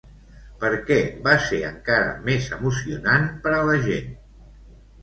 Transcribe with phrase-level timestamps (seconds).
[0.63, 0.97] Per què
[1.27, 4.15] va ser encara més emocionant per a la gent?